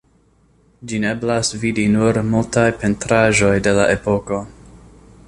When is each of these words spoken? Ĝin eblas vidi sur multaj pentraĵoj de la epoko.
Ĝin 0.91 1.03
eblas 1.09 1.51
vidi 1.65 1.85
sur 1.97 2.19
multaj 2.31 2.65
pentraĵoj 2.85 3.55
de 3.69 3.75
la 3.81 3.87
epoko. 3.99 4.41